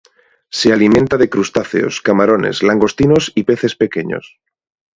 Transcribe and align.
Se 0.49 0.73
alimenta 0.73 1.15
de 1.19 1.29
crustáceos, 1.29 2.01
camarones, 2.01 2.63
langostinos 2.63 3.31
y 3.35 3.43
peces 3.43 3.75
pequeños. 3.75 4.39